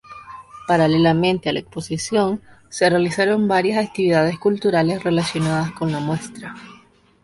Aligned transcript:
Paralelamente 0.67 1.47
a 1.47 1.53
la 1.53 1.59
Exposición 1.59 2.41
se 2.69 2.89
realizaron 2.89 3.47
varias 3.47 3.85
actividades 3.85 4.39
culturales 4.39 5.03
relacionadas 5.03 5.73
con 5.73 5.91
la 5.91 5.99
muestra. 5.99 6.55